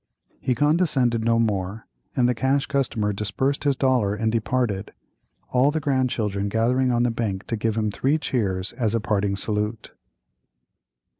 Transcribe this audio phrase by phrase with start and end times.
[0.39, 4.93] He condescended no more, and the Cash Customer disbursed his dollar and departed,
[5.49, 9.35] all the grandchildren gathering on the bank to give him three cheers as a parting
[9.35, 9.91] salute.